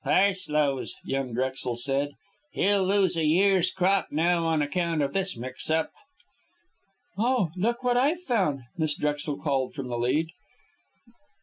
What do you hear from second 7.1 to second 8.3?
"Oh, look what I've